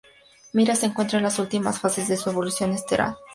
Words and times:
Mira 0.55 0.73
se 0.75 0.87
encuentra 0.87 1.19
en 1.19 1.23
las 1.23 1.37
últimas 1.37 1.79
fases 1.79 2.07
de 2.07 2.17
su 2.17 2.31
evolución 2.31 2.71
estelar. 2.71 3.17